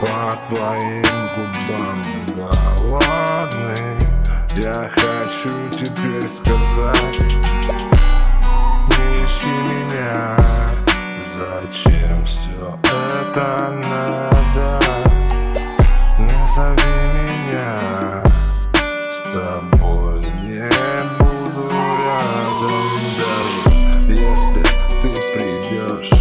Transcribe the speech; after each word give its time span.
По 0.02 0.32
твоим 0.48 1.28
губам 1.36 2.02
голодный 2.36 3.98
Я 4.58 4.90
хочу 4.90 5.54
теперь 5.72 6.30
сказать 6.30 7.20
Не 8.88 9.26
ищи 9.26 9.56
меня. 9.70 10.38
Зачем 11.34 12.26
все 12.26 12.78
это 12.86 13.69
тобой 19.50 20.20
не 20.44 20.70
буду 21.18 21.70
рядом. 21.70 22.90
Даже 23.18 24.12
если 24.12 24.62
ты 25.02 25.10
придешь 25.34 26.12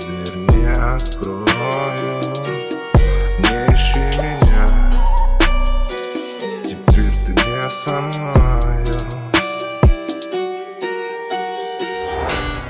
Дверь 0.00 0.36
не 0.54 0.70
открою. 0.70 2.20
Не 3.40 3.56
ищи 3.74 4.04
меня 4.22 4.66
Теперь 6.62 7.16
ты 7.26 7.32
не 7.32 7.62
со 7.84 8.00
мною. 8.00 9.00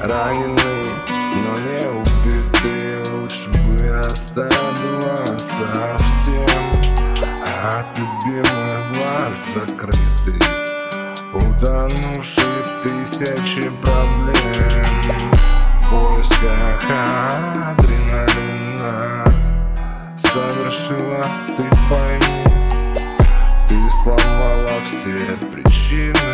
Раненый, 0.00 0.86
но 1.34 1.52
не 1.62 1.80
убитый 1.88 3.12
Лучше 3.12 3.50
бы 3.50 3.98
оставила 3.98 5.17
От 7.78 7.96
любимых 7.96 8.92
глаз 8.92 9.36
закрытый. 9.54 10.42
Утонувший 11.32 12.62
в 12.64 12.66
тысячи 12.82 13.70
проблем. 13.70 14.84
В 15.80 15.88
поисках 15.88 16.82
адреналина. 17.70 19.32
Совершила, 20.16 21.24
ты 21.56 21.64
пойми. 21.88 22.42
Ты 23.68 23.76
сломала 24.02 24.76
все 24.84 25.20
причины 25.52 26.30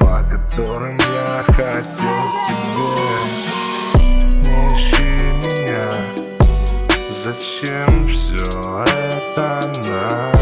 По 0.00 0.14
которым 0.24 0.96
я 0.98 1.44
хотел 1.46 2.22
тебе 2.48 2.90
Не 4.42 4.56
ищи 4.74 5.14
меня. 5.44 5.88
Зачем 7.08 8.08
все 8.08 8.84
это 8.84 9.60
надо? 9.78 10.35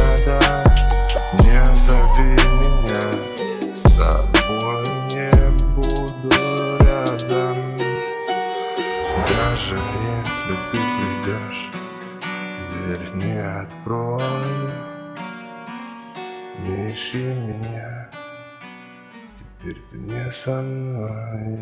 Дверь 12.84 13.14
не 13.14 13.38
открою 13.40 14.70
Не 16.58 16.92
ищи 16.92 17.16
меня 17.16 18.10
Теперь 19.38 19.80
ты 19.90 19.96
не 19.96 20.30
со 20.30 20.60
мной 20.60 21.58